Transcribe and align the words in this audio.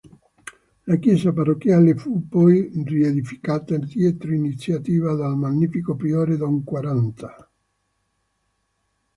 La 0.87 0.95
Chiesa 0.95 1.31
Parrocchiale 1.31 1.93
fu 1.95 2.27
poi 2.27 2.71
riedificata 2.83 3.77
dietro 3.77 4.33
iniziativa 4.33 5.13
del 5.13 5.35
magnifico 5.35 5.95
Priore 5.95 6.37
Don 6.37 6.63
Quaranta. 6.63 7.51